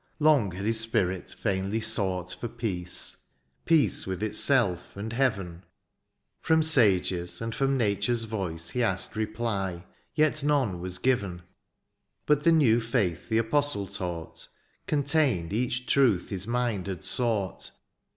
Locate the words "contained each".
14.87-15.85